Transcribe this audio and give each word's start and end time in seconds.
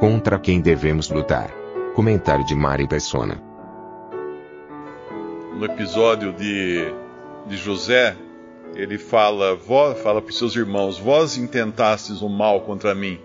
Contra 0.00 0.38
quem 0.38 0.60
devemos 0.60 1.10
lutar. 1.10 1.50
Comentário 1.96 2.46
de 2.46 2.54
Mari 2.54 2.86
Persona. 2.86 3.42
No 5.58 5.64
episódio 5.64 6.32
de, 6.32 6.94
de 7.48 7.56
José, 7.56 8.16
ele 8.76 8.96
fala, 8.96 9.58
fala 9.58 10.22
para 10.22 10.30
os 10.30 10.38
seus 10.38 10.54
irmãos: 10.54 11.00
Vós 11.00 11.36
intentastes 11.36 12.22
o 12.22 12.28
mal 12.28 12.60
contra 12.60 12.94
mim, 12.94 13.18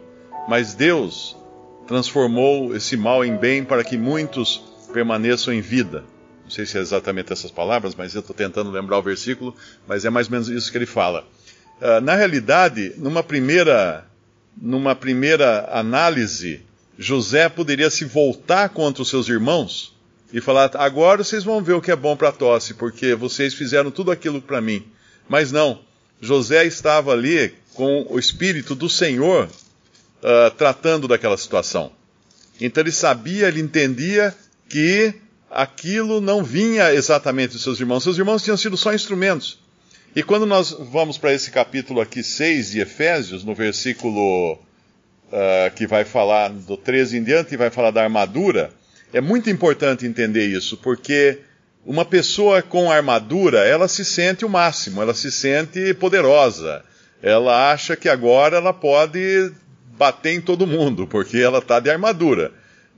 mas 0.50 0.74
Deus 0.74 1.38
transformou 1.86 2.76
esse 2.76 2.98
mal 2.98 3.24
em 3.24 3.38
bem 3.38 3.64
para 3.64 3.84
que 3.84 3.96
muitos 3.96 4.64
permaneçam 4.92 5.54
em 5.54 5.62
vida. 5.62 6.04
Não 6.44 6.50
sei 6.50 6.66
se 6.66 6.80
é 6.80 6.82
exatamente 6.82 7.32
essas 7.32 7.52
palavras, 7.52 7.94
mas 7.94 8.16
eu 8.16 8.22
estou 8.22 8.36
tentando 8.36 8.72
lembrar 8.72 8.98
o 8.98 9.04
versículo, 9.04 9.56
mas 9.88 10.06
é 10.06 10.10
mais 10.10 10.26
ou 10.26 10.32
menos 10.32 10.50
isso 10.50 10.72
que 10.72 10.78
ele 10.80 10.88
fala. 10.88 11.24
Uh, 11.80 12.02
na 12.02 12.16
realidade, 12.16 12.94
numa 12.98 13.22
primeira, 13.22 14.08
numa 14.56 14.96
primeira 14.96 15.70
análise, 15.72 16.62
José 16.98 17.50
poderia 17.50 17.90
se 17.90 18.06
voltar 18.06 18.70
contra 18.70 19.02
os 19.02 19.10
seus 19.10 19.28
irmãos 19.28 19.94
e 20.32 20.42
falar: 20.42 20.72
agora 20.76 21.24
vocês 21.24 21.44
vão 21.44 21.62
ver 21.62 21.74
o 21.74 21.82
que 21.82 21.92
é 21.92 21.96
bom 21.96 22.16
para 22.16 22.30
a 22.30 22.34
tosse, 22.34 22.74
porque 22.74 23.16
vocês 23.16 23.54
fizeram 23.54 23.92
tudo 23.92 24.12
aquilo 24.12 24.42
para 24.42 24.62
mim. 24.62 24.84
Mas 25.28 25.52
não, 25.52 25.82
José 26.22 26.66
estava 26.66 27.12
ali 27.12 27.54
com 27.74 28.06
o 28.10 28.20
Espírito 28.20 28.76
do 28.76 28.90
Senhor 28.90 29.48
uh, 29.48 30.52
tratando 30.58 31.08
daquela 31.08 31.38
situação. 31.38 31.92
Então 32.60 32.82
ele 32.82 32.92
sabia, 32.92 33.48
ele 33.48 33.60
entendia 33.60 34.36
que 34.70 35.14
aquilo 35.50 36.20
não 36.20 36.44
vinha 36.44 36.94
exatamente 36.94 37.54
dos 37.54 37.64
seus 37.64 37.80
irmãos. 37.80 38.04
Seus 38.04 38.18
irmãos 38.18 38.44
tinham 38.44 38.58
sido 38.58 38.78
só 38.78 38.94
instrumentos. 38.94 39.60
E 40.16 40.22
quando 40.22 40.46
nós 40.46 40.70
vamos 40.72 41.18
para 41.18 41.34
esse 41.34 41.50
capítulo 41.50 42.00
aqui 42.00 42.24
6 42.24 42.72
de 42.72 42.82
Efésios, 42.82 43.44
no 43.44 43.56
versículo 43.56 44.54
uh, 44.54 45.74
que 45.76 45.88
vai 45.88 46.06
falar 46.06 46.50
do 46.50 46.78
13 46.78 47.18
em 47.18 47.24
diante, 47.24 47.56
e 47.56 47.58
vai 47.58 47.72
falar 47.72 47.90
da 47.90 48.04
armadura, 48.04 48.70
é 49.12 49.20
muito 49.20 49.50
importante 49.50 50.06
entender 50.06 50.46
isso, 50.46 50.78
porque 50.78 51.40
uma 51.84 52.06
pessoa 52.06 52.62
com 52.62 52.92
armadura, 52.92 53.66
ela 53.66 53.88
se 53.88 54.06
sente 54.06 54.46
o 54.46 54.50
máximo, 54.50 55.02
ela 55.02 55.16
se 55.16 55.32
sente 55.32 55.96
poderosa. 55.96 56.84
Ela 57.22 57.72
acha 57.72 57.96
que 57.96 58.08
agora 58.08 58.58
ela 58.58 58.74
pode 58.74 59.52
bater 59.98 60.34
em 60.34 60.42
todo 60.42 60.68
mundo, 60.68 61.08
porque 61.08 61.38
ela 61.38 61.58
está 61.58 61.80
de 61.80 61.90
armadura. 61.90 62.52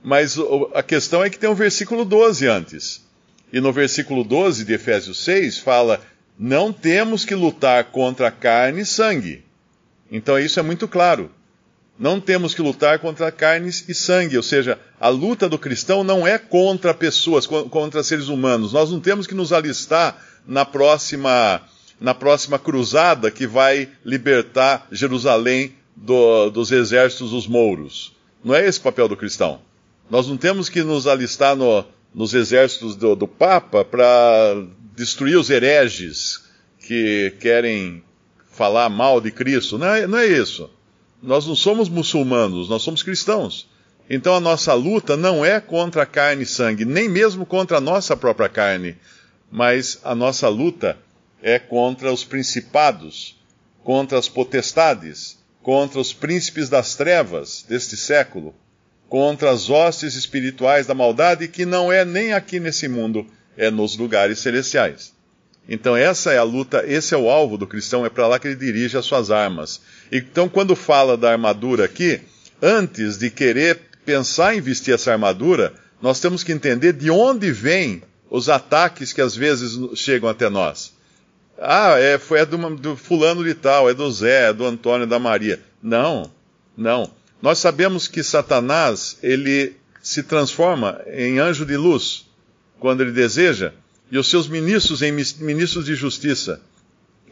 Mas 0.04 0.36
a 0.74 0.82
questão 0.82 1.24
é 1.24 1.30
que 1.30 1.38
tem 1.38 1.48
um 1.48 1.54
versículo 1.54 2.04
12 2.04 2.46
antes. 2.46 3.06
E 3.50 3.58
no 3.58 3.72
versículo 3.72 4.22
12 4.22 4.64
de 4.64 4.74
Efésios 4.74 5.24
6 5.24 5.58
fala: 5.58 6.00
Não 6.38 6.72
temos 6.72 7.24
que 7.24 7.34
lutar 7.34 7.84
contra 7.84 8.30
carne 8.30 8.82
e 8.82 8.86
sangue. 8.86 9.44
Então 10.10 10.38
isso 10.38 10.60
é 10.60 10.62
muito 10.62 10.86
claro. 10.86 11.30
Não 11.98 12.20
temos 12.20 12.54
que 12.54 12.60
lutar 12.60 12.98
contra 12.98 13.32
carnes 13.32 13.88
e 13.88 13.94
sangue, 13.94 14.36
ou 14.36 14.42
seja, 14.42 14.78
a 15.00 15.08
luta 15.08 15.48
do 15.48 15.58
cristão 15.58 16.04
não 16.04 16.26
é 16.26 16.38
contra 16.38 16.92
pessoas, 16.92 17.46
contra 17.46 18.02
seres 18.02 18.28
humanos. 18.28 18.72
Nós 18.74 18.90
não 18.90 19.00
temos 19.00 19.26
que 19.26 19.34
nos 19.34 19.50
alistar 19.50 20.22
na 20.46 20.66
próxima, 20.66 21.62
na 21.98 22.12
próxima 22.12 22.58
cruzada 22.58 23.30
que 23.30 23.46
vai 23.46 23.88
libertar 24.04 24.86
Jerusalém 24.92 25.74
do, 25.96 26.50
dos 26.50 26.70
exércitos 26.70 27.30
dos 27.30 27.46
mouros. 27.46 28.12
Não 28.44 28.54
é 28.54 28.66
esse 28.66 28.78
o 28.78 28.82
papel 28.82 29.08
do 29.08 29.16
cristão. 29.16 29.60
Nós 30.10 30.28
não 30.28 30.36
temos 30.36 30.68
que 30.68 30.82
nos 30.82 31.06
alistar 31.06 31.56
no, 31.56 31.82
nos 32.16 32.32
exércitos 32.32 32.96
do, 32.96 33.14
do 33.14 33.28
Papa 33.28 33.84
para 33.84 34.64
destruir 34.96 35.36
os 35.36 35.50
hereges 35.50 36.46
que 36.80 37.34
querem 37.38 38.02
falar 38.50 38.88
mal 38.88 39.20
de 39.20 39.30
Cristo. 39.30 39.76
Não 39.76 39.86
é, 39.86 40.06
não 40.06 40.16
é 40.16 40.26
isso. 40.26 40.70
Nós 41.22 41.46
não 41.46 41.54
somos 41.54 41.90
muçulmanos, 41.90 42.70
nós 42.70 42.80
somos 42.80 43.02
cristãos. 43.02 43.68
Então 44.08 44.34
a 44.34 44.40
nossa 44.40 44.72
luta 44.72 45.14
não 45.14 45.44
é 45.44 45.60
contra 45.60 46.04
a 46.04 46.06
carne 46.06 46.44
e 46.44 46.46
sangue, 46.46 46.86
nem 46.86 47.06
mesmo 47.06 47.44
contra 47.44 47.76
a 47.76 47.80
nossa 47.82 48.16
própria 48.16 48.48
carne, 48.48 48.96
mas 49.50 50.00
a 50.02 50.14
nossa 50.14 50.48
luta 50.48 50.96
é 51.42 51.58
contra 51.58 52.10
os 52.10 52.24
principados, 52.24 53.36
contra 53.84 54.18
as 54.18 54.28
potestades, 54.28 55.38
contra 55.62 56.00
os 56.00 56.14
príncipes 56.14 56.70
das 56.70 56.94
trevas 56.94 57.62
deste 57.68 57.94
século, 57.96 58.54
contra 59.08 59.50
as 59.50 59.70
hostes 59.70 60.14
espirituais 60.14 60.86
da 60.86 60.94
maldade 60.94 61.48
que 61.48 61.64
não 61.64 61.92
é 61.92 62.04
nem 62.04 62.32
aqui 62.32 62.58
nesse 62.58 62.88
mundo, 62.88 63.26
é 63.56 63.70
nos 63.70 63.96
lugares 63.96 64.38
celestiais. 64.38 65.14
Então 65.68 65.96
essa 65.96 66.32
é 66.32 66.38
a 66.38 66.42
luta, 66.42 66.84
esse 66.86 67.14
é 67.14 67.16
o 67.16 67.28
alvo 67.28 67.56
do 67.56 67.66
cristão, 67.66 68.06
é 68.06 68.08
para 68.08 68.26
lá 68.26 68.38
que 68.38 68.48
ele 68.48 68.56
dirige 68.56 68.96
as 68.96 69.04
suas 69.04 69.30
armas. 69.30 69.80
Então 70.10 70.48
quando 70.48 70.76
fala 70.76 71.16
da 71.16 71.32
armadura 71.32 71.84
aqui, 71.84 72.20
antes 72.62 73.18
de 73.18 73.30
querer 73.30 73.80
pensar 74.04 74.54
em 74.54 74.60
vestir 74.60 74.94
essa 74.94 75.12
armadura, 75.12 75.74
nós 76.00 76.20
temos 76.20 76.44
que 76.44 76.52
entender 76.52 76.92
de 76.92 77.10
onde 77.10 77.50
vêm 77.50 78.02
os 78.30 78.48
ataques 78.48 79.12
que 79.12 79.20
às 79.20 79.34
vezes 79.34 79.78
chegam 79.98 80.28
até 80.28 80.48
nós. 80.48 80.94
Ah, 81.58 81.98
é, 81.98 82.18
foi, 82.18 82.40
é 82.40 82.46
do, 82.46 82.58
do 82.76 82.96
fulano 82.96 83.42
de 83.42 83.54
tal, 83.54 83.88
é 83.88 83.94
do 83.94 84.10
Zé, 84.10 84.50
é 84.50 84.52
do 84.52 84.64
Antônio, 84.64 85.04
é 85.04 85.06
da 85.06 85.18
Maria. 85.18 85.60
Não, 85.82 86.30
não. 86.76 87.10
Nós 87.46 87.60
sabemos 87.60 88.08
que 88.08 88.24
Satanás, 88.24 89.18
ele 89.22 89.76
se 90.02 90.24
transforma 90.24 91.00
em 91.06 91.38
anjo 91.38 91.64
de 91.64 91.76
luz 91.76 92.26
quando 92.80 93.02
ele 93.02 93.12
deseja, 93.12 93.72
e 94.10 94.18
os 94.18 94.28
seus 94.28 94.48
ministros 94.48 95.00
em 95.00 95.12
ministros 95.12 95.84
de 95.84 95.94
justiça. 95.94 96.60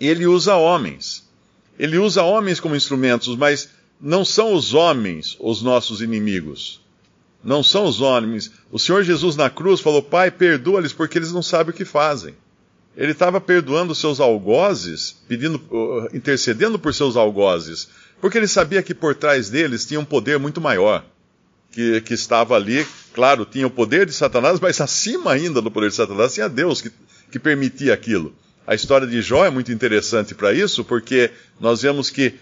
Ele 0.01 0.25
usa 0.25 0.55
homens. 0.55 1.29
Ele 1.77 1.99
usa 1.99 2.23
homens 2.23 2.61
como 2.61 2.77
instrumentos, 2.77 3.35
mas 3.35 3.71
não 4.01 4.25
são 4.25 4.55
os 4.55 4.73
homens 4.73 5.37
os 5.41 5.63
nossos 5.63 6.01
inimigos. 6.01 6.81
Não 7.43 7.65
são 7.65 7.85
os 7.85 8.01
homens. 8.01 8.53
O 8.71 8.79
Senhor 8.79 9.03
Jesus 9.03 9.35
na 9.35 9.51
cruz 9.51 9.81
falou: 9.81 10.01
Pai, 10.01 10.31
perdoa-lhes 10.31 10.93
porque 10.93 11.19
eles 11.19 11.33
não 11.33 11.43
sabem 11.43 11.75
o 11.75 11.77
que 11.77 11.85
fazem. 11.85 12.37
Ele 12.97 13.11
estava 13.11 13.41
perdoando 13.41 13.93
seus 13.97 14.21
algozes, 14.21 15.17
pedindo, 15.27 15.61
intercedendo 16.13 16.79
por 16.79 16.95
seus 16.95 17.17
algozes, 17.17 17.89
porque 18.25 18.39
ele 18.39 18.49
sabia 18.49 18.83
que 18.83 18.95
por 18.95 19.15
trás 19.15 19.51
deles 19.51 19.85
tinha 19.85 20.01
um 20.01 20.05
poder 20.05 20.39
muito 20.39 20.59
maior, 20.59 21.05
que, 21.71 22.01
que 22.01 22.15
estava 22.15 22.55
ali 22.57 22.87
Claro, 23.13 23.45
tinha 23.45 23.67
o 23.67 23.71
poder 23.71 24.07
de 24.07 24.15
Satanás, 24.15 24.59
mas 24.59 24.81
acima 24.81 25.33
ainda 25.33 25.61
do 25.61 25.71
poder 25.71 25.91
de 25.91 25.95
Satanás 25.95 26.33
tinha 26.33 26.49
Deus 26.49 26.81
que, 26.81 26.91
que 27.31 27.39
permitia 27.39 27.93
aquilo. 27.93 28.35
A 28.67 28.75
história 28.75 29.07
de 29.07 29.21
Jó 29.21 29.45
é 29.45 29.51
muito 29.51 29.71
interessante 29.71 30.35
para 30.35 30.55
isso, 30.55 30.83
porque 30.87 31.31
nós 31.61 31.83
vemos 31.83 32.09
que 32.09 32.35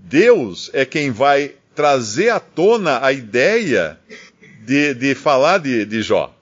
Deus 0.00 0.70
é 0.72 0.86
quem 0.86 1.10
vai 1.10 1.56
trazer 1.74 2.30
à 2.30 2.40
tona 2.40 3.04
a 3.04 3.12
ideia 3.12 3.98
de, 4.64 4.94
de 4.94 5.14
falar 5.14 5.58
de, 5.58 5.84
de 5.84 6.00
Jó. 6.00 6.34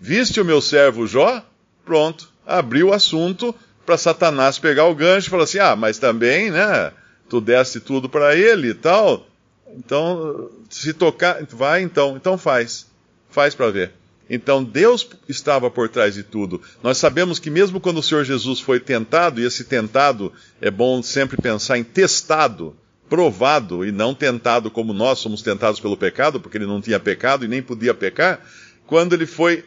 Viste 0.00 0.40
o 0.40 0.44
meu 0.46 0.62
servo 0.62 1.06
Jó? 1.06 1.44
Pronto, 1.84 2.30
abriu 2.46 2.88
o 2.88 2.94
assunto 2.94 3.54
para 3.84 3.98
Satanás 3.98 4.58
pegar 4.58 4.86
o 4.86 4.94
gancho 4.94 5.26
e 5.26 5.30
falar 5.30 5.44
assim: 5.44 5.58
ah, 5.58 5.76
mas 5.76 5.98
também, 5.98 6.50
né? 6.50 6.90
Tu 7.32 7.40
deste 7.40 7.80
tudo 7.80 8.10
para 8.10 8.36
ele 8.36 8.68
e 8.68 8.74
tal. 8.74 9.26
Então, 9.74 10.50
se 10.68 10.92
tocar, 10.92 11.42
vai 11.46 11.80
então, 11.80 12.14
então 12.14 12.36
faz. 12.36 12.86
Faz 13.30 13.54
para 13.54 13.70
ver. 13.70 13.92
Então 14.28 14.62
Deus 14.62 15.08
estava 15.26 15.70
por 15.70 15.88
trás 15.88 16.12
de 16.12 16.22
tudo. 16.22 16.60
Nós 16.82 16.98
sabemos 16.98 17.38
que 17.38 17.48
mesmo 17.48 17.80
quando 17.80 18.00
o 18.00 18.02
Senhor 18.02 18.22
Jesus 18.22 18.60
foi 18.60 18.78
tentado, 18.78 19.40
e 19.40 19.46
esse 19.46 19.64
tentado 19.64 20.30
é 20.60 20.70
bom 20.70 21.02
sempre 21.02 21.38
pensar 21.40 21.78
em 21.78 21.82
testado, 21.82 22.76
provado, 23.08 23.82
e 23.82 23.90
não 23.90 24.14
tentado 24.14 24.70
como 24.70 24.92
nós 24.92 25.18
somos 25.18 25.40
tentados 25.40 25.80
pelo 25.80 25.96
pecado, 25.96 26.38
porque 26.38 26.58
ele 26.58 26.66
não 26.66 26.82
tinha 26.82 27.00
pecado 27.00 27.46
e 27.46 27.48
nem 27.48 27.62
podia 27.62 27.94
pecar, 27.94 28.44
quando 28.86 29.14
ele 29.14 29.24
foi 29.24 29.64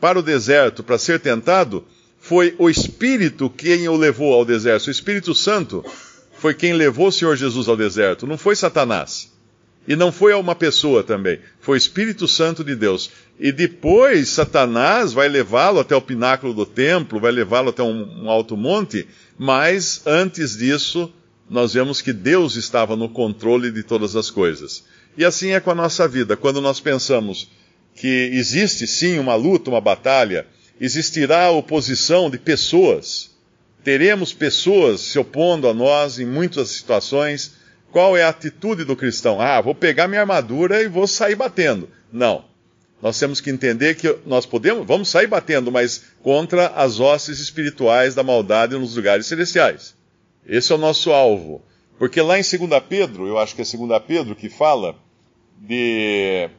para 0.00 0.18
o 0.18 0.22
deserto 0.22 0.82
para 0.82 0.98
ser 0.98 1.20
tentado, 1.20 1.84
foi 2.18 2.56
o 2.58 2.68
Espírito 2.68 3.48
quem 3.48 3.88
o 3.88 3.96
levou 3.96 4.34
ao 4.34 4.44
deserto. 4.44 4.88
O 4.88 4.90
Espírito 4.90 5.32
Santo 5.36 5.84
foi 6.38 6.54
quem 6.54 6.72
levou 6.72 7.08
o 7.08 7.12
Senhor 7.12 7.36
Jesus 7.36 7.68
ao 7.68 7.76
deserto, 7.76 8.26
não 8.26 8.38
foi 8.38 8.54
Satanás. 8.56 9.34
E 9.88 9.94
não 9.94 10.10
foi 10.10 10.32
a 10.32 10.38
uma 10.38 10.54
pessoa 10.54 11.04
também, 11.04 11.38
foi 11.60 11.76
o 11.76 11.78
Espírito 11.78 12.26
Santo 12.26 12.64
de 12.64 12.74
Deus. 12.74 13.10
E 13.38 13.52
depois 13.52 14.28
Satanás 14.30 15.12
vai 15.12 15.28
levá-lo 15.28 15.78
até 15.78 15.94
o 15.94 16.00
pináculo 16.00 16.52
do 16.52 16.66
templo, 16.66 17.20
vai 17.20 17.30
levá-lo 17.30 17.70
até 17.70 17.82
um, 17.82 18.24
um, 18.24 18.30
alto 18.30 18.56
monte, 18.56 19.06
mas 19.38 20.02
antes 20.04 20.56
disso, 20.56 21.12
nós 21.48 21.74
vemos 21.74 22.00
que 22.02 22.12
Deus 22.12 22.56
estava 22.56 22.96
no 22.96 23.08
controle 23.08 23.70
de 23.70 23.84
todas 23.84 24.16
as 24.16 24.28
coisas. 24.28 24.84
E 25.16 25.24
assim 25.24 25.50
é 25.50 25.60
com 25.60 25.70
a 25.70 25.74
nossa 25.74 26.08
vida. 26.08 26.36
Quando 26.36 26.60
nós 26.60 26.80
pensamos 26.80 27.48
que 27.94 28.30
existe 28.32 28.86
sim 28.88 29.18
uma 29.20 29.36
luta, 29.36 29.70
uma 29.70 29.80
batalha, 29.80 30.46
existirá 30.80 31.50
oposição 31.50 32.28
de 32.28 32.38
pessoas, 32.38 33.35
teremos 33.86 34.32
pessoas 34.32 35.00
se 35.00 35.16
opondo 35.16 35.68
a 35.68 35.72
nós 35.72 36.18
em 36.18 36.26
muitas 36.26 36.70
situações. 36.70 37.54
Qual 37.92 38.16
é 38.16 38.24
a 38.24 38.30
atitude 38.30 38.82
do 38.82 38.96
cristão? 38.96 39.40
Ah, 39.40 39.60
vou 39.60 39.76
pegar 39.76 40.08
minha 40.08 40.22
armadura 40.22 40.82
e 40.82 40.88
vou 40.88 41.06
sair 41.06 41.36
batendo. 41.36 41.88
Não. 42.12 42.46
Nós 43.00 43.16
temos 43.16 43.40
que 43.40 43.48
entender 43.48 43.94
que 43.94 44.18
nós 44.26 44.44
podemos, 44.44 44.84
vamos 44.84 45.08
sair 45.08 45.28
batendo, 45.28 45.70
mas 45.70 46.02
contra 46.20 46.66
as 46.66 46.98
hostes 46.98 47.38
espirituais 47.38 48.12
da 48.12 48.24
maldade 48.24 48.76
nos 48.76 48.96
lugares 48.96 49.26
celestiais. 49.26 49.94
Esse 50.44 50.72
é 50.72 50.74
o 50.74 50.78
nosso 50.78 51.12
alvo. 51.12 51.62
Porque 51.96 52.20
lá 52.20 52.40
em 52.40 52.42
2 52.42 52.82
Pedro, 52.88 53.28
eu 53.28 53.38
acho 53.38 53.54
que 53.54 53.62
é 53.62 53.64
2 53.64 54.02
Pedro 54.04 54.34
que 54.34 54.48
fala 54.50 54.96
de 55.60 56.50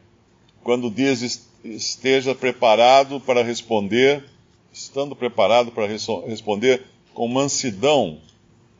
quando 0.62 0.90
diz 0.90 1.46
esteja 1.62 2.34
preparado 2.34 3.20
para 3.20 3.42
responder, 3.42 4.24
estando 4.72 5.14
preparado 5.14 5.70
para 5.70 5.86
responder 5.86 6.86
com 7.18 7.26
mansidão. 7.26 8.20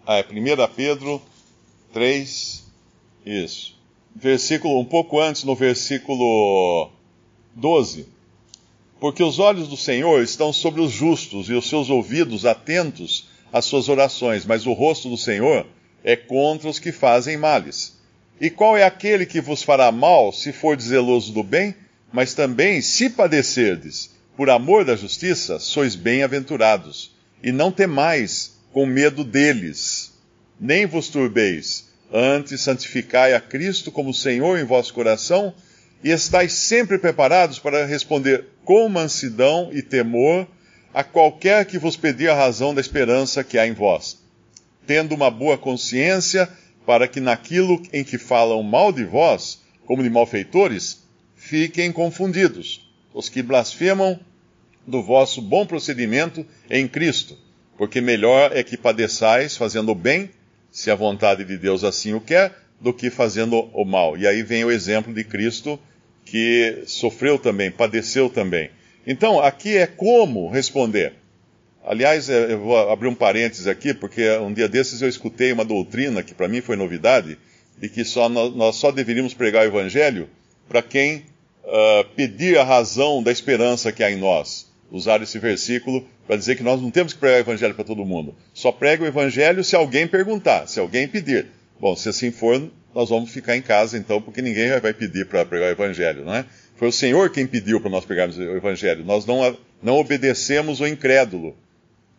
Ah, 0.06 0.18
é 0.18 0.22
1 0.22 0.72
Pedro 0.76 1.20
3, 1.92 2.64
isso. 3.26 3.76
Versículo, 4.14 4.78
um 4.78 4.84
pouco 4.84 5.18
antes, 5.18 5.42
no 5.42 5.56
versículo 5.56 6.88
12. 7.56 8.06
Porque 9.00 9.24
os 9.24 9.40
olhos 9.40 9.66
do 9.66 9.76
Senhor 9.76 10.22
estão 10.22 10.52
sobre 10.52 10.80
os 10.80 10.92
justos 10.92 11.50
e 11.50 11.52
os 11.52 11.68
seus 11.68 11.90
ouvidos 11.90 12.46
atentos 12.46 13.26
às 13.52 13.64
suas 13.64 13.88
orações, 13.88 14.46
mas 14.46 14.66
o 14.66 14.72
rosto 14.72 15.10
do 15.10 15.18
Senhor 15.18 15.66
é 16.04 16.14
contra 16.14 16.68
os 16.68 16.78
que 16.78 16.92
fazem 16.92 17.36
males. 17.36 17.98
E 18.40 18.50
qual 18.50 18.76
é 18.76 18.84
aquele 18.84 19.26
que 19.26 19.40
vos 19.40 19.64
fará 19.64 19.90
mal 19.90 20.32
se 20.32 20.52
for 20.52 20.80
zeloso 20.80 21.32
do 21.32 21.42
bem? 21.42 21.74
Mas 22.12 22.34
também, 22.34 22.80
se 22.82 23.10
padecerdes 23.10 24.14
por 24.36 24.48
amor 24.48 24.84
da 24.84 24.94
justiça, 24.94 25.58
sois 25.58 25.96
bem-aventurados. 25.96 27.17
E 27.42 27.52
não 27.52 27.70
temais 27.70 28.58
com 28.72 28.86
medo 28.86 29.24
deles, 29.24 30.12
nem 30.60 30.86
vos 30.86 31.08
turbeis. 31.08 31.88
Antes, 32.12 32.62
santificai 32.62 33.34
a 33.34 33.40
Cristo 33.40 33.92
como 33.92 34.14
Senhor 34.14 34.58
em 34.58 34.64
vosso 34.64 34.94
coração 34.94 35.52
e 36.02 36.10
estáis 36.10 36.52
sempre 36.52 36.98
preparados 36.98 37.58
para 37.58 37.84
responder 37.84 38.46
com 38.64 38.88
mansidão 38.88 39.70
e 39.72 39.82
temor 39.82 40.46
a 40.92 41.04
qualquer 41.04 41.64
que 41.66 41.78
vos 41.78 41.96
pedir 41.96 42.30
a 42.30 42.34
razão 42.34 42.74
da 42.74 42.80
esperança 42.80 43.44
que 43.44 43.58
há 43.58 43.66
em 43.66 43.72
vós, 43.72 44.18
tendo 44.86 45.14
uma 45.14 45.30
boa 45.30 45.58
consciência 45.58 46.48
para 46.86 47.06
que 47.06 47.20
naquilo 47.20 47.82
em 47.92 48.02
que 48.02 48.16
falam 48.16 48.62
mal 48.62 48.90
de 48.90 49.04
vós, 49.04 49.60
como 49.84 50.02
de 50.02 50.10
malfeitores, 50.10 51.02
fiquem 51.36 51.92
confundidos 51.92 52.88
os 53.12 53.28
que 53.28 53.42
blasfemam 53.42 54.18
do 54.88 55.02
vosso 55.02 55.42
bom 55.42 55.66
procedimento 55.66 56.44
em 56.70 56.88
Cristo, 56.88 57.36
porque 57.76 58.00
melhor 58.00 58.56
é 58.56 58.62
que 58.62 58.76
padeçais 58.76 59.56
fazendo 59.56 59.92
o 59.92 59.94
bem, 59.94 60.30
se 60.70 60.90
a 60.90 60.94
vontade 60.94 61.44
de 61.44 61.56
Deus 61.56 61.84
assim 61.84 62.14
o 62.14 62.20
quer, 62.20 62.56
do 62.80 62.92
que 62.92 63.10
fazendo 63.10 63.68
o 63.72 63.84
mal. 63.84 64.16
E 64.16 64.26
aí 64.26 64.42
vem 64.42 64.64
o 64.64 64.70
exemplo 64.70 65.12
de 65.12 65.24
Cristo 65.24 65.78
que 66.24 66.82
sofreu 66.86 67.38
também, 67.38 67.70
padeceu 67.70 68.28
também. 68.28 68.70
Então, 69.06 69.40
aqui 69.40 69.76
é 69.76 69.86
como 69.86 70.50
responder. 70.50 71.14
Aliás, 71.84 72.28
é, 72.28 72.52
eu 72.52 72.60
vou 72.60 72.90
abrir 72.90 73.08
um 73.08 73.14
parênteses 73.14 73.66
aqui, 73.66 73.94
porque 73.94 74.30
um 74.38 74.52
dia 74.52 74.68
desses 74.68 75.00
eu 75.00 75.08
escutei 75.08 75.52
uma 75.52 75.64
doutrina 75.64 76.22
que 76.22 76.34
para 76.34 76.48
mim 76.48 76.60
foi 76.60 76.76
novidade, 76.76 77.38
de 77.78 77.88
que 77.88 78.04
só, 78.04 78.28
nós 78.28 78.76
só 78.76 78.90
deveríamos 78.90 79.32
pregar 79.32 79.64
o 79.64 79.68
evangelho 79.68 80.28
para 80.68 80.82
quem 80.82 81.24
uh, 81.64 82.04
pedir 82.14 82.58
a 82.58 82.64
razão 82.64 83.22
da 83.22 83.32
esperança 83.32 83.90
que 83.90 84.02
há 84.02 84.10
em 84.10 84.16
nós. 84.16 84.67
Usar 84.90 85.22
esse 85.22 85.38
versículo 85.38 86.06
para 86.26 86.36
dizer 86.36 86.56
que 86.56 86.62
nós 86.62 86.80
não 86.80 86.90
temos 86.90 87.12
que 87.12 87.18
pregar 87.18 87.38
o 87.38 87.40
evangelho 87.40 87.74
para 87.74 87.84
todo 87.84 88.04
mundo. 88.04 88.34
Só 88.54 88.72
prega 88.72 89.04
o 89.04 89.06
evangelho 89.06 89.62
se 89.62 89.76
alguém 89.76 90.06
perguntar, 90.06 90.66
se 90.66 90.80
alguém 90.80 91.06
pedir. 91.06 91.46
Bom, 91.78 91.94
se 91.94 92.08
assim 92.08 92.30
for, 92.30 92.70
nós 92.94 93.10
vamos 93.10 93.30
ficar 93.30 93.56
em 93.56 93.62
casa 93.62 93.96
então, 93.98 94.20
porque 94.20 94.42
ninguém 94.42 94.68
vai 94.80 94.92
pedir 94.92 95.26
para 95.26 95.44
pregar 95.44 95.68
o 95.68 95.72
evangelho, 95.72 96.24
não 96.24 96.34
é? 96.34 96.44
Foi 96.76 96.88
o 96.88 96.92
Senhor 96.92 97.30
quem 97.30 97.46
pediu 97.46 97.80
para 97.80 97.90
nós 97.90 98.04
pregarmos 98.04 98.38
o 98.38 98.56
evangelho. 98.56 99.04
Nós 99.04 99.26
não, 99.26 99.56
não 99.82 99.96
obedecemos 99.96 100.80
o 100.80 100.86
incrédulo. 100.86 101.56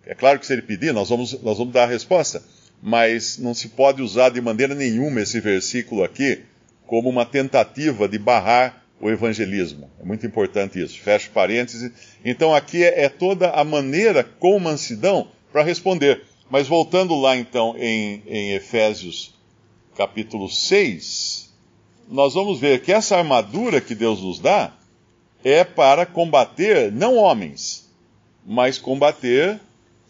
É 0.05 0.13
claro 0.13 0.39
que 0.39 0.45
se 0.45 0.53
ele 0.53 0.61
pedir, 0.61 0.93
nós 0.93 1.09
vamos, 1.09 1.41
nós 1.41 1.57
vamos 1.57 1.73
dar 1.73 1.83
a 1.83 1.87
resposta. 1.87 2.43
Mas 2.81 3.37
não 3.37 3.53
se 3.53 3.69
pode 3.69 4.01
usar 4.01 4.29
de 4.29 4.41
maneira 4.41 4.73
nenhuma 4.73 5.21
esse 5.21 5.39
versículo 5.39 6.03
aqui 6.03 6.41
como 6.85 7.09
uma 7.09 7.25
tentativa 7.25 8.07
de 8.07 8.17
barrar 8.17 8.83
o 8.99 9.09
evangelismo. 9.09 9.89
É 9.99 10.03
muito 10.03 10.25
importante 10.25 10.81
isso. 10.81 10.99
Fecho 10.99 11.31
parênteses. 11.31 11.91
Então 12.23 12.53
aqui 12.53 12.83
é, 12.83 13.05
é 13.05 13.09
toda 13.09 13.49
a 13.49 13.63
maneira 13.63 14.23
com 14.23 14.59
mansidão 14.59 15.29
para 15.51 15.63
responder. 15.63 16.23
Mas 16.49 16.67
voltando 16.67 17.15
lá 17.15 17.37
então 17.37 17.75
em, 17.77 18.23
em 18.27 18.53
Efésios 18.53 19.33
capítulo 19.95 20.49
6, 20.49 21.53
nós 22.09 22.33
vamos 22.33 22.59
ver 22.59 22.81
que 22.81 22.91
essa 22.91 23.17
armadura 23.17 23.81
que 23.81 23.93
Deus 23.93 24.21
nos 24.21 24.39
dá 24.39 24.73
é 25.43 25.63
para 25.63 26.05
combater 26.05 26.91
não 26.91 27.15
homens, 27.15 27.89
mas 28.45 28.77
combater 28.77 29.59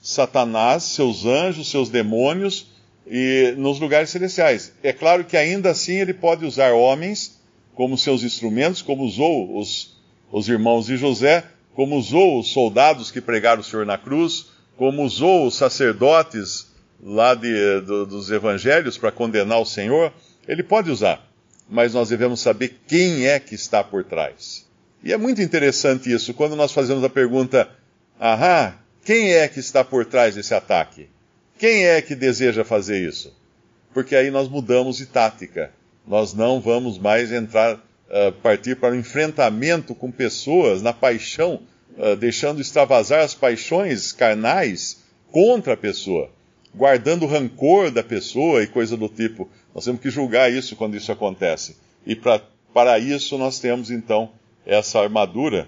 Satanás, 0.01 0.83
seus 0.83 1.25
anjos, 1.25 1.69
seus 1.69 1.89
demônios 1.89 2.67
e 3.05 3.53
nos 3.57 3.79
lugares 3.79 4.09
celestiais. 4.09 4.71
É 4.81 4.93
claro 4.93 5.25
que 5.25 5.35
ainda 5.35 5.71
assim 5.71 5.95
ele 5.95 6.13
pode 6.13 6.45
usar 6.45 6.71
homens 6.71 7.38
como 7.79 7.97
seus 7.97 8.23
instrumentos, 8.23 8.81
como 8.81 9.05
usou 9.05 9.57
os, 9.57 9.97
os 10.29 10.49
irmãos 10.49 10.87
de 10.87 10.97
José, 10.97 11.45
como 11.73 11.95
usou 11.95 12.37
os 12.37 12.51
soldados 12.51 13.09
que 13.09 13.21
pregaram 13.21 13.61
o 13.61 13.63
Senhor 13.63 13.85
na 13.85 13.97
cruz, 13.97 14.47
como 14.75 15.01
usou 15.01 15.47
os 15.47 15.55
sacerdotes 15.55 16.67
lá 17.01 17.33
de, 17.33 17.79
do, 17.79 18.05
dos 18.05 18.29
evangelhos 18.29 18.97
para 18.97 19.13
condenar 19.13 19.61
o 19.61 19.65
Senhor. 19.65 20.11
Ele 20.45 20.61
pode 20.61 20.91
usar, 20.91 21.25
mas 21.69 21.93
nós 21.93 22.09
devemos 22.09 22.41
saber 22.41 22.81
quem 22.85 23.27
é 23.27 23.39
que 23.39 23.55
está 23.55 23.81
por 23.81 24.03
trás. 24.03 24.67
E 25.01 25.13
é 25.13 25.17
muito 25.17 25.41
interessante 25.41 26.11
isso, 26.11 26.33
quando 26.33 26.57
nós 26.57 26.73
fazemos 26.73 27.01
a 27.05 27.09
pergunta, 27.09 27.69
ahá, 28.19 28.77
quem 29.05 29.31
é 29.31 29.47
que 29.47 29.61
está 29.61 29.85
por 29.85 30.05
trás 30.05 30.35
desse 30.35 30.53
ataque? 30.53 31.07
Quem 31.57 31.85
é 31.85 32.01
que 32.01 32.13
deseja 32.13 32.65
fazer 32.65 33.07
isso? 33.07 33.33
Porque 33.93 34.17
aí 34.17 34.29
nós 34.29 34.49
mudamos 34.49 34.97
de 34.97 35.05
tática. 35.05 35.78
Nós 36.07 36.33
não 36.33 36.59
vamos 36.59 36.97
mais 36.97 37.31
entrar, 37.31 37.75
uh, 37.75 38.31
partir 38.41 38.75
para 38.75 38.93
o 38.93 38.97
enfrentamento 38.97 39.93
com 39.93 40.11
pessoas 40.11 40.81
na 40.81 40.93
paixão, 40.93 41.61
uh, 41.97 42.15
deixando 42.15 42.61
extravasar 42.61 43.21
as 43.21 43.33
paixões 43.33 44.11
carnais 44.11 45.03
contra 45.31 45.73
a 45.73 45.77
pessoa, 45.77 46.29
guardando 46.73 47.23
o 47.23 47.27
rancor 47.27 47.91
da 47.91 48.03
pessoa 48.03 48.63
e 48.63 48.67
coisa 48.67 48.97
do 48.97 49.07
tipo. 49.07 49.49
Nós 49.73 49.85
temos 49.85 50.01
que 50.01 50.09
julgar 50.09 50.51
isso 50.51 50.75
quando 50.75 50.95
isso 50.95 51.11
acontece. 51.11 51.77
E 52.05 52.15
pra, 52.15 52.41
para 52.73 52.97
isso 52.97 53.37
nós 53.37 53.59
temos 53.59 53.91
então 53.91 54.31
essa 54.65 54.99
armadura 54.99 55.67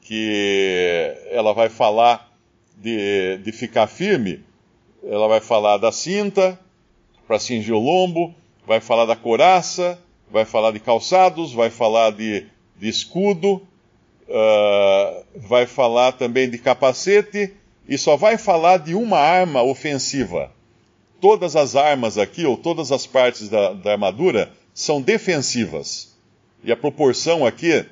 que 0.00 1.14
ela 1.30 1.52
vai 1.52 1.68
falar 1.68 2.32
de, 2.76 3.38
de 3.38 3.52
ficar 3.52 3.86
firme, 3.86 4.44
ela 5.04 5.28
vai 5.28 5.40
falar 5.40 5.78
da 5.78 5.92
cinta 5.92 6.58
para 7.26 7.38
cingir 7.38 7.74
o 7.74 7.78
lombo, 7.78 8.34
vai 8.66 8.80
falar 8.80 9.06
da 9.06 9.16
coraça, 9.16 9.98
vai 10.30 10.44
falar 10.44 10.72
de 10.72 10.80
calçados, 10.80 11.52
vai 11.52 11.70
falar 11.70 12.12
de, 12.12 12.46
de 12.76 12.88
escudo, 12.88 13.62
uh, 14.28 15.24
vai 15.36 15.66
falar 15.66 16.12
também 16.12 16.48
de 16.48 16.58
capacete 16.58 17.52
e 17.88 17.98
só 17.98 18.16
vai 18.16 18.38
falar 18.38 18.78
de 18.78 18.94
uma 18.94 19.18
arma 19.18 19.62
ofensiva. 19.62 20.50
Todas 21.20 21.54
as 21.54 21.76
armas 21.76 22.18
aqui, 22.18 22.44
ou 22.44 22.56
todas 22.56 22.90
as 22.90 23.06
partes 23.06 23.48
da, 23.48 23.72
da 23.72 23.92
armadura, 23.92 24.50
são 24.74 25.00
defensivas. 25.00 26.16
E 26.64 26.72
a 26.72 26.76
proporção 26.76 27.46
aqui 27.46 27.84